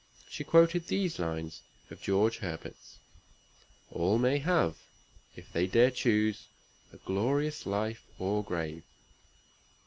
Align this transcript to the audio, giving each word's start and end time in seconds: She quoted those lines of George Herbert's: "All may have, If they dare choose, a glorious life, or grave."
She 0.31 0.43
quoted 0.43 0.87
those 0.87 1.19
lines 1.19 1.61
of 1.91 2.01
George 2.01 2.39
Herbert's: 2.39 2.97
"All 3.91 4.17
may 4.17 4.39
have, 4.39 4.75
If 5.35 5.53
they 5.53 5.67
dare 5.67 5.91
choose, 5.91 6.47
a 6.91 6.97
glorious 6.97 7.67
life, 7.67 8.01
or 8.17 8.43
grave." 8.43 8.81